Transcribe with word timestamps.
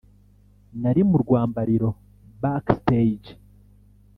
“Nari 0.81 1.01
mu 1.09 1.17
rwambariro(backstage) 1.23 3.29